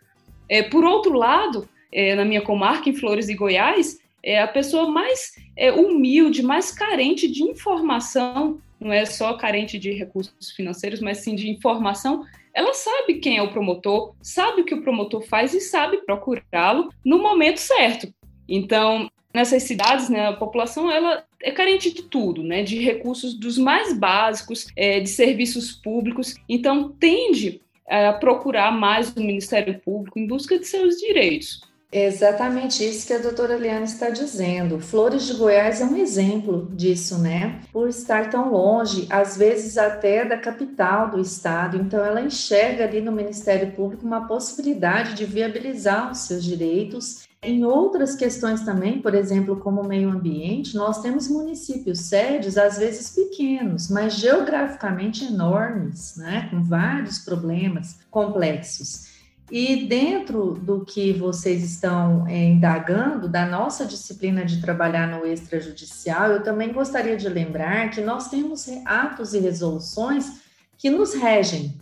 [0.47, 4.89] É, por outro lado, é, na minha comarca, em Flores e Goiás, é a pessoa
[4.89, 11.19] mais é, humilde, mais carente de informação, não é só carente de recursos financeiros, mas
[11.19, 15.53] sim de informação, ela sabe quem é o promotor, sabe o que o promotor faz
[15.53, 18.11] e sabe procurá-lo no momento certo.
[18.49, 23.57] Então, nessas cidades, né, a população ela é carente de tudo, né, de recursos dos
[23.57, 30.27] mais básicos, é, de serviços públicos, então tende a procurar mais o Ministério Público em
[30.27, 31.61] busca de seus direitos.
[31.89, 34.77] Exatamente isso que a doutora Eliana está dizendo.
[34.77, 37.61] Flores de Goiás é um exemplo disso, né?
[37.71, 42.99] Por estar tão longe, às vezes até da capital do estado, então ela enxerga ali
[42.99, 47.25] no Ministério Público uma possibilidade de viabilizar os seus direitos.
[47.41, 53.11] Em outras questões também, por exemplo, como meio ambiente, nós temos municípios sérios, às vezes
[53.11, 56.49] pequenos, mas geograficamente enormes, né?
[56.51, 59.16] Com vários problemas complexos.
[59.49, 66.31] E dentro do que vocês estão é, indagando, da nossa disciplina de trabalhar no extrajudicial,
[66.31, 70.41] eu também gostaria de lembrar que nós temos atos e resoluções
[70.77, 71.79] que nos regem.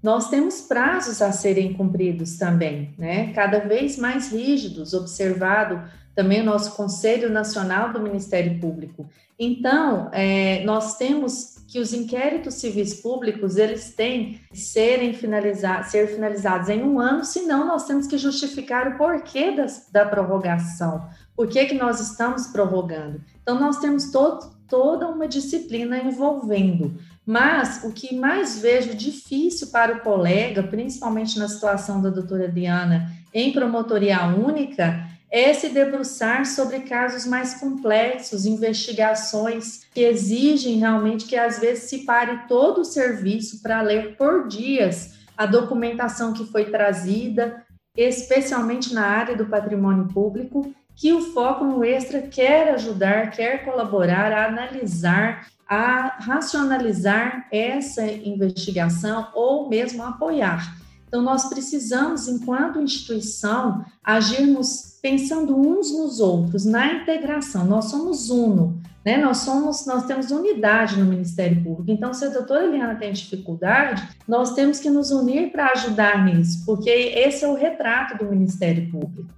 [0.00, 3.32] Nós temos prazos a serem cumpridos também, né?
[3.32, 5.82] Cada vez mais rígidos, observado
[6.18, 9.08] também o nosso Conselho Nacional do Ministério Público.
[9.38, 16.08] Então, é, nós temos que os inquéritos civis públicos eles têm que serem finalizados, ser
[16.08, 21.46] finalizados em um ano, senão nós temos que justificar o porquê das, da prorrogação, por
[21.46, 23.20] que, que nós estamos prorrogando.
[23.40, 26.98] Então, nós temos todo, toda uma disciplina envolvendo.
[27.24, 33.08] Mas o que mais vejo difícil para o colega, principalmente na situação da doutora Diana,
[33.32, 41.36] em promotoria única, é se debruçar sobre casos mais complexos, investigações que exigem realmente que
[41.36, 46.64] às vezes se pare todo o serviço para ler por dias a documentação que foi
[46.70, 47.64] trazida,
[47.96, 54.32] especialmente na área do patrimônio público, que o foco no extra quer ajudar, quer colaborar
[54.32, 60.76] a analisar, a racionalizar essa investigação ou mesmo apoiar.
[61.06, 67.64] Então, nós precisamos, enquanto instituição, agirmos pensando uns nos outros, na integração.
[67.64, 69.16] Nós somos uno, né?
[69.16, 71.90] Nós somos, nós temos unidade no Ministério Público.
[71.90, 76.64] Então, se a doutora Eliana tem dificuldade, nós temos que nos unir para ajudar nisso,
[76.66, 79.32] porque esse é o retrato do Ministério Público.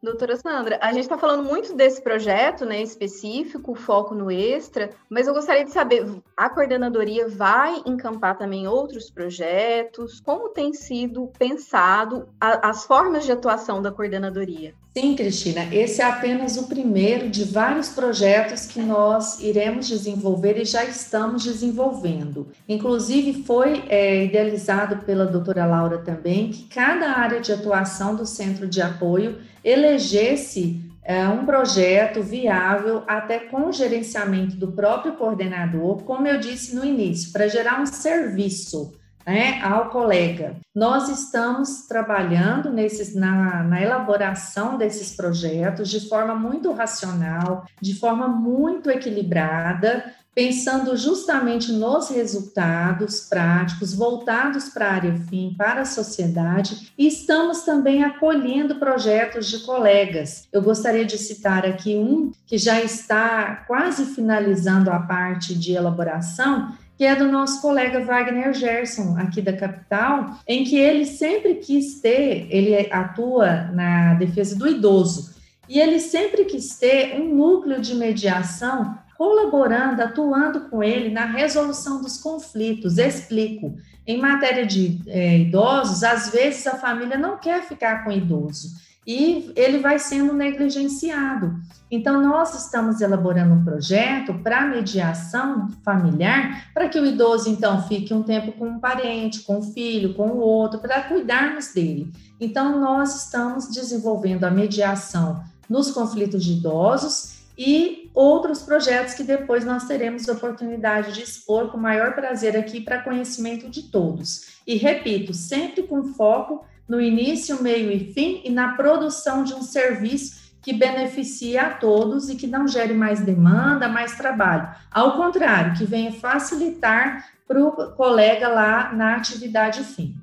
[0.00, 5.26] Doutora Sandra, a gente está falando muito desse projeto né, específico, foco no extra, mas
[5.26, 6.06] eu gostaria de saber,
[6.36, 10.20] a coordenadoria vai encampar também outros projetos?
[10.20, 14.72] Como tem sido pensado a, as formas de atuação da coordenadoria?
[15.00, 20.64] Sim, Cristina, esse é apenas o primeiro de vários projetos que nós iremos desenvolver e
[20.64, 22.48] já estamos desenvolvendo.
[22.68, 28.66] Inclusive, foi é, idealizado pela doutora Laura também que cada área de atuação do centro
[28.66, 36.40] de apoio elegesse é, um projeto viável, até com gerenciamento do próprio coordenador, como eu
[36.40, 38.98] disse no início, para gerar um serviço
[39.28, 40.56] né, ao colega.
[40.74, 48.26] Nós estamos trabalhando nesses, na, na elaboração desses projetos de forma muito racional, de forma
[48.26, 56.92] muito equilibrada, pensando justamente nos resultados práticos voltados para a área fim, para a sociedade,
[56.96, 60.48] e estamos também acolhendo projetos de colegas.
[60.50, 66.72] Eu gostaria de citar aqui um que já está quase finalizando a parte de elaboração,
[66.98, 72.00] que é do nosso colega Wagner Gerson, aqui da capital, em que ele sempre quis
[72.00, 75.32] ter, ele atua na defesa do idoso,
[75.68, 82.02] e ele sempre quis ter um núcleo de mediação colaborando, atuando com ele na resolução
[82.02, 82.98] dos conflitos.
[82.98, 83.76] Explico.
[84.04, 88.87] Em matéria de é, idosos, às vezes a família não quer ficar com o idoso
[89.08, 91.58] e ele vai sendo negligenciado.
[91.90, 98.12] Então, nós estamos elaborando um projeto para mediação familiar, para que o idoso, então, fique
[98.12, 102.12] um tempo com um parente, com um filho, com o outro, para cuidarmos dele.
[102.38, 109.64] Então, nós estamos desenvolvendo a mediação nos conflitos de idosos e outros projetos que depois
[109.64, 114.58] nós teremos oportunidade de expor com maior prazer aqui para conhecimento de todos.
[114.66, 119.62] E repito, sempre com foco no início, meio e fim e na produção de um
[119.62, 124.68] serviço que beneficie a todos e que não gere mais demanda, mais trabalho.
[124.90, 130.16] Ao contrário, que venha facilitar para o colega lá na atividade fim.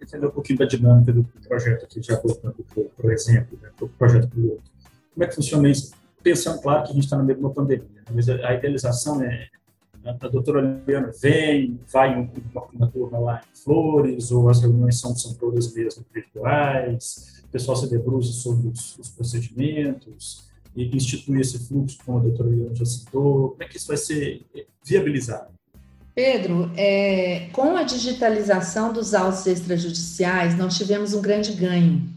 [0.00, 2.54] Entender um pouquinho da dinâmica do projeto aqui, já voltando
[2.96, 4.62] para o exemplo, né, para o projeto piloto.
[5.14, 5.92] Como é que funciona isso?
[6.22, 9.22] Pensando, claro, que a gente está no meio de uma pandemia, né, mas a idealização
[9.22, 9.48] é
[10.04, 12.30] a doutora Liana vem, vai em
[12.74, 17.76] uma turma lá em Flores, ou as reuniões são, são todas mesmo virtuais, o pessoal
[17.76, 22.84] se debruça sobre os, os procedimentos, e institui esse fluxo, como a doutora Liana já
[22.84, 24.46] citou, como é que isso vai ser
[24.84, 25.50] viabilizado?
[26.14, 32.08] Pedro, é, com a digitalização dos autos extrajudiciais, nós tivemos um grande ganho.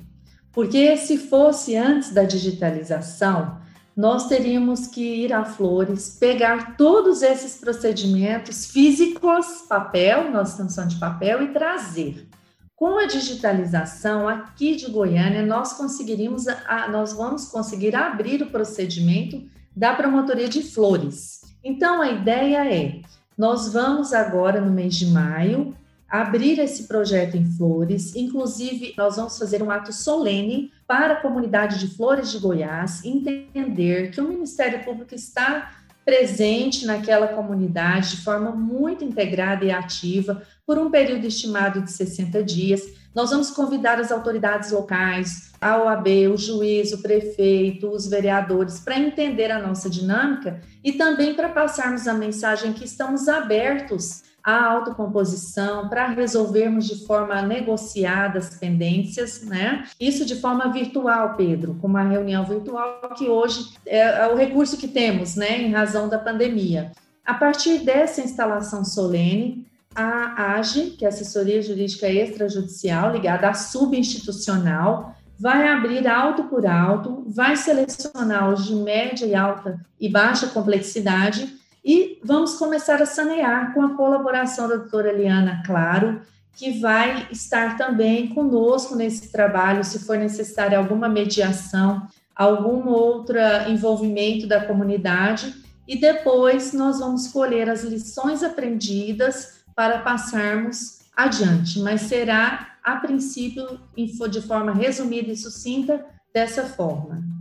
[0.51, 3.57] Porque se fosse antes da digitalização,
[3.95, 10.95] nós teríamos que ir a Flores, pegar todos esses procedimentos físicos, papel, nossa extensão de
[10.95, 12.27] papel, e trazer.
[12.75, 19.43] Com a digitalização aqui de Goiânia, nós conseguiríamos, a, nós vamos conseguir abrir o procedimento
[19.75, 21.41] da promotoria de Flores.
[21.63, 23.01] Então, a ideia é,
[23.37, 25.75] nós vamos agora no mês de maio
[26.13, 28.15] abrir esse projeto em Flores.
[28.15, 34.11] Inclusive, nós vamos fazer um ato solene para a comunidade de Flores de Goiás entender
[34.11, 35.73] que o Ministério Público está
[36.05, 42.43] presente naquela comunidade de forma muito integrada e ativa por um período estimado de 60
[42.43, 42.81] dias.
[43.15, 48.99] Nós vamos convidar as autoridades locais, a OAB, o juiz, o prefeito, os vereadores, para
[48.99, 55.87] entender a nossa dinâmica e também para passarmos a mensagem que estamos abertos a autocomposição,
[55.87, 59.85] para resolvermos de forma negociada as pendências, né?
[59.97, 64.77] Isso de forma virtual, Pedro, com uma reunião virtual que hoje é, é o recurso
[64.77, 66.91] que temos, né, em razão da pandemia.
[67.25, 69.65] A partir dessa instalação solene,
[69.95, 77.23] a AGE, que é Assessoria Jurídica Extrajudicial, ligada à subinstitucional, vai abrir auto por auto,
[77.27, 83.73] vai selecionar os de média e alta e baixa complexidade e vamos começar a sanear
[83.73, 86.21] com a colaboração da doutora Eliana Claro,
[86.55, 94.47] que vai estar também conosco nesse trabalho, se for necessária alguma mediação, algum outro envolvimento
[94.47, 95.53] da comunidade,
[95.87, 103.79] e depois nós vamos colher as lições aprendidas para passarmos adiante, mas será, a princípio,
[103.95, 107.32] de forma resumida e sucinta, dessa forma.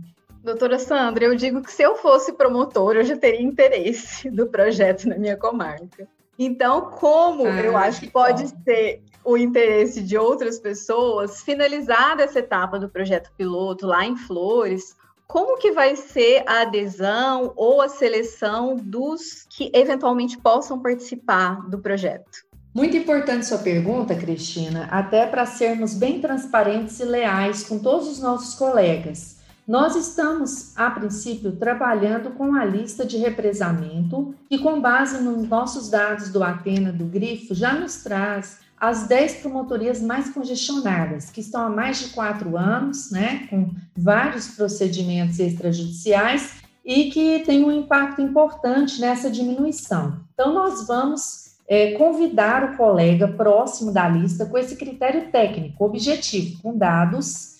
[0.43, 5.07] Doutora Sandra, eu digo que se eu fosse promotora, eu já teria interesse do projeto
[5.07, 6.05] na minha comarca.
[6.37, 8.61] Então, como ah, eu acho que pode bom.
[8.65, 14.97] ser o interesse de outras pessoas, finalizada essa etapa do projeto piloto lá em Flores,
[15.25, 21.79] como que vai ser a adesão ou a seleção dos que eventualmente possam participar do
[21.79, 22.43] projeto?
[22.73, 28.19] Muito importante sua pergunta, Cristina, até para sermos bem transparentes e leais com todos os
[28.19, 29.42] nossos colegas.
[29.65, 35.89] Nós estamos, a princípio, trabalhando com a lista de represamento e, com base nos nossos
[35.89, 41.65] dados do Atena, do Grifo, já nos traz as 10 promotorias mais congestionadas, que estão
[41.65, 48.21] há mais de quatro anos, né, com vários procedimentos extrajudiciais e que tem um impacto
[48.21, 50.19] importante nessa diminuição.
[50.33, 56.61] Então, nós vamos é, convidar o colega próximo da lista com esse critério técnico, objetivo,
[56.61, 57.52] com dados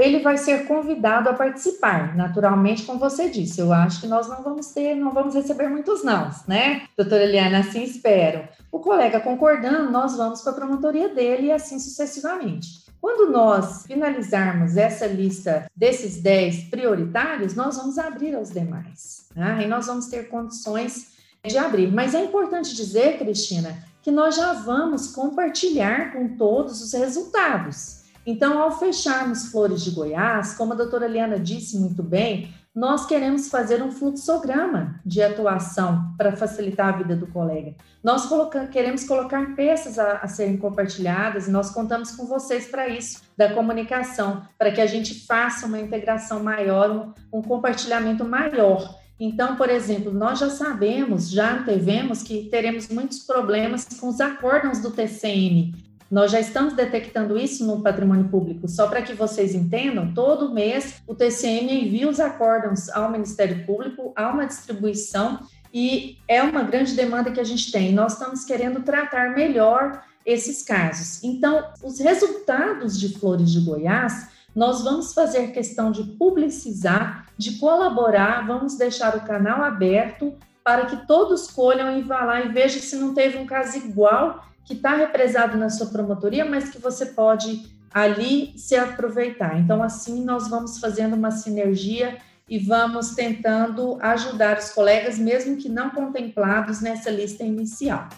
[0.00, 2.16] ele vai ser convidado a participar.
[2.16, 6.02] Naturalmente, como você disse, eu acho que nós não vamos ter, não vamos receber muitos
[6.02, 6.82] não, né?
[6.96, 8.48] Doutora Eliana, assim espero.
[8.72, 12.80] O colega concordando, nós vamos para a promotoria dele e assim sucessivamente.
[13.00, 19.26] Quando nós finalizarmos essa lista desses 10 prioritários, nós vamos abrir aos demais.
[19.34, 19.62] Né?
[19.64, 21.08] E nós vamos ter condições
[21.44, 21.90] de abrir.
[21.90, 27.99] Mas é importante dizer, Cristina, que nós já vamos compartilhar com todos os resultados.
[28.26, 33.48] Então, ao fecharmos Flores de Goiás, como a doutora Liana disse muito bem, nós queremos
[33.48, 37.74] fazer um fluxograma de atuação para facilitar a vida do colega.
[38.02, 38.28] Nós
[38.70, 43.52] queremos colocar peças a, a, serem compartilhadas e nós contamos com vocês para isso, da
[43.52, 49.00] comunicação, para que a gente faça uma integração maior, um, um compartilhamento maior.
[49.18, 54.78] Então, por exemplo, nós já sabemos, já antevemos que teremos muitos problemas com os acórdãos
[54.78, 55.74] do TCM,
[56.10, 58.66] nós já estamos detectando isso no patrimônio público.
[58.66, 64.12] Só para que vocês entendam, todo mês o TCM envia os acórdãos ao Ministério Público,
[64.16, 65.38] há uma distribuição
[65.72, 67.92] e é uma grande demanda que a gente tem.
[67.92, 71.22] Nós estamos querendo tratar melhor esses casos.
[71.22, 78.46] Então, os resultados de Flores de Goiás, nós vamos fazer questão de publicizar de colaborar,
[78.46, 82.96] vamos deixar o canal aberto para que todos colham e vá lá e veja se
[82.96, 87.62] não teve um caso igual que está represado na sua promotoria, mas que você pode
[87.92, 89.58] ali se aproveitar.
[89.58, 95.68] Então, assim, nós vamos fazendo uma sinergia e vamos tentando ajudar os colegas, mesmo que
[95.68, 98.08] não contemplados nessa lista inicial.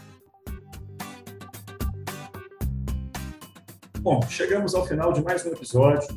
[4.01, 6.09] Bom, chegamos ao final de mais um episódio.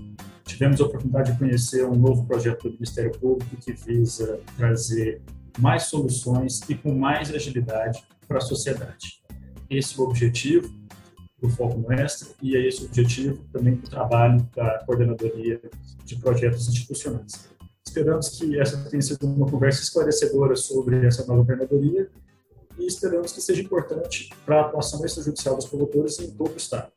[0.45, 5.21] Tivemos a oportunidade de conhecer um novo projeto do Ministério Público que visa trazer
[5.59, 9.24] mais soluções e com mais agilidade para a sociedade.
[9.70, 10.70] Esse o objetivo
[11.41, 15.59] do Foco Mestre e é esse o objetivo também do trabalho da Coordenadoria
[16.03, 17.49] de Projetos Institucionais.
[17.86, 22.09] Esperamos que essa tenha sido uma conversa esclarecedora sobre essa nova coordenadoria
[22.78, 26.91] e esperamos que seja importante para a atuação extrajudicial dos promotores em todo o Estado.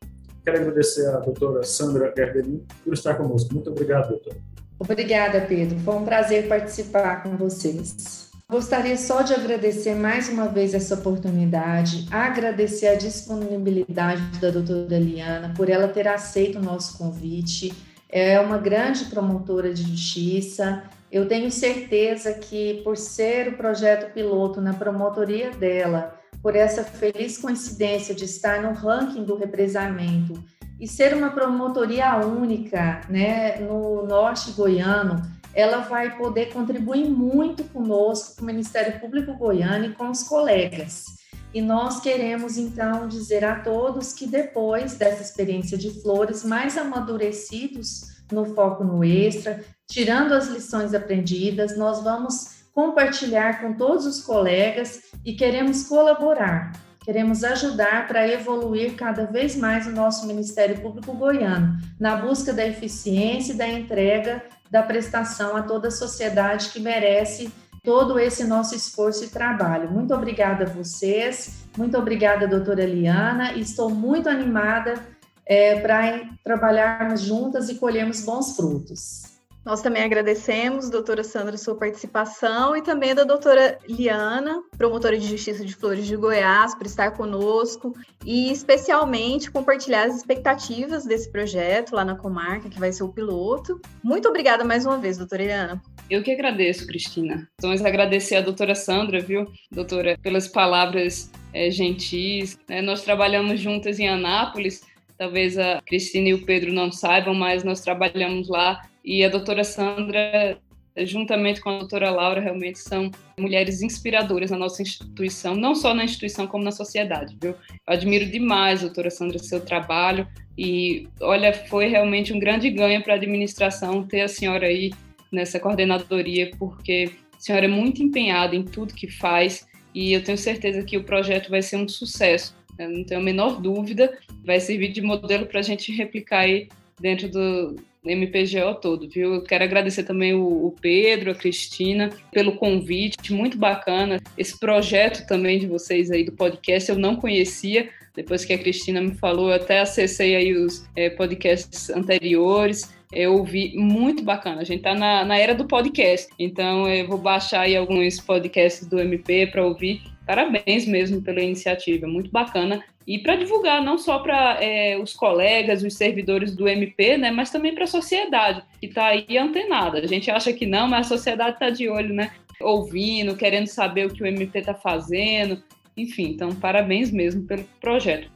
[0.44, 3.52] Quero agradecer à doutora Sandra Gardelin por estar conosco.
[3.54, 4.36] Muito obrigado, doutora.
[4.78, 5.78] Obrigada, Pedro.
[5.80, 8.27] Foi um prazer participar com vocês.
[8.51, 15.53] Gostaria só de agradecer mais uma vez essa oportunidade, agradecer a disponibilidade da doutora Eliana
[15.55, 17.74] por ela ter aceito o nosso convite.
[18.09, 20.82] É uma grande promotora de justiça.
[21.12, 27.36] Eu tenho certeza que, por ser o projeto piloto na promotoria dela, por essa feliz
[27.36, 30.42] coincidência de estar no ranking do represamento
[30.80, 35.20] e ser uma promotoria única né, no norte goiano,
[35.55, 41.05] ela vai poder contribuir muito conosco, com o Ministério Público Goiano e com os colegas.
[41.53, 48.18] E nós queremos, então, dizer a todos que depois dessa experiência de flores, mais amadurecidos
[48.30, 55.01] no foco no extra, tirando as lições aprendidas, nós vamos compartilhar com todos os colegas
[55.24, 56.72] e queremos colaborar,
[57.09, 62.66] queremos ajudar para evoluir cada vez mais o nosso Ministério Público Goiano, na busca da
[62.66, 67.50] eficiência e da entrega da prestação a toda a sociedade que merece
[67.82, 69.90] todo esse nosso esforço e trabalho.
[69.90, 75.02] Muito obrigada a vocês, muito obrigada, doutora Eliana, estou muito animada
[75.46, 79.38] é, para trabalharmos juntas e colhermos bons frutos.
[79.68, 85.62] Nós também agradecemos, doutora Sandra, sua participação e também da doutora Liana, promotora de Justiça
[85.62, 87.94] de Flores de Goiás, por estar conosco
[88.24, 93.78] e especialmente compartilhar as expectativas desse projeto lá na comarca, que vai ser o piloto.
[94.02, 95.82] Muito obrigada mais uma vez, doutora Liana.
[96.08, 97.46] Eu que agradeço, Cristina.
[97.60, 102.58] Vamos agradecer a doutora Sandra, viu, doutora, pelas palavras é, gentis.
[102.70, 104.80] É, nós trabalhamos juntas em Anápolis,
[105.18, 109.64] talvez a Cristina e o Pedro não saibam, mas nós trabalhamos lá e a doutora
[109.64, 110.59] Sandra,
[111.05, 116.05] juntamente com a doutora Laura, realmente são mulheres inspiradoras na nossa instituição, não só na
[116.05, 117.53] instituição, como na sociedade, viu?
[117.53, 120.26] Eu admiro demais, doutora Sandra, seu trabalho
[120.57, 124.90] e, olha, foi realmente um grande ganho para a administração ter a senhora aí
[125.30, 130.36] nessa coordenadoria, porque a senhora é muito empenhada em tudo que faz e eu tenho
[130.36, 132.57] certeza que o projeto vai ser um sucesso.
[132.78, 136.68] Eu não tenho a menor dúvida, vai servir de modelo para a gente replicar aí
[137.01, 139.34] dentro do, MPGO todo, viu?
[139.34, 144.20] Eu quero agradecer também o, o, Pedro, a Cristina, pelo convite, muito bacana.
[144.36, 149.01] Esse projeto também de vocês aí do podcast eu não conhecia, depois que a Cristina
[149.01, 154.61] me falou, eu até acessei aí os é, podcasts anteriores, eu ouvi muito bacana.
[154.61, 158.86] A gente tá na, na era do podcast, então eu vou baixar aí alguns podcasts
[158.86, 160.03] do MP para ouvir.
[160.28, 165.82] Parabéns mesmo pela iniciativa, muito bacana e para divulgar não só para é, os colegas,
[165.82, 170.00] os servidores do MP, né, mas também para a sociedade que está aí antenada.
[170.00, 174.06] A gente acha que não, mas a sociedade está de olho, né, ouvindo, querendo saber
[174.06, 175.62] o que o MP está fazendo.
[175.96, 178.30] Enfim, então parabéns mesmo pelo projeto.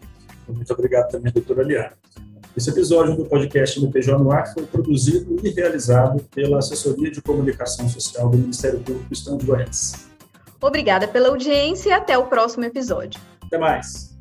[0.48, 1.92] Muito obrigado também, doutora Liana.
[2.56, 7.86] Esse episódio do podcast MPJ no Ar foi produzido e realizado pela Assessoria de Comunicação
[7.86, 10.11] Social do Ministério Público do Estado de Goiás.
[10.62, 13.20] Obrigada pela audiência e até o próximo episódio.
[13.44, 14.11] Até mais.